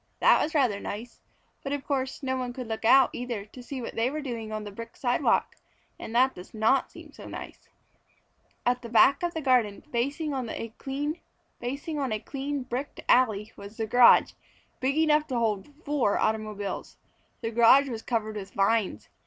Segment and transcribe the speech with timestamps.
[0.19, 1.21] That was rather nice,
[1.63, 4.51] but of course no one could look out either to see what they were doing
[4.51, 5.57] on the brick sidewalk,
[5.99, 7.69] and that does not seem so nice.
[8.65, 14.31] At the back of the garden, facing on a clean bricked alley, was the garage,
[14.79, 16.97] big enough to hold four automobiles.
[17.41, 19.07] The garage was covered with vines.